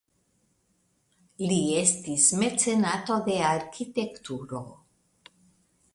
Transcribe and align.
Li 1.51 1.57
estis 1.81 2.25
mecenato 2.43 3.21
de 3.29 3.37
arkitekturo. 3.53 4.67